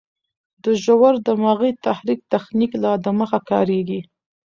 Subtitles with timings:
[0.63, 3.99] د ژور دماغي تحريک تخنیک لا دمخه کارېږي.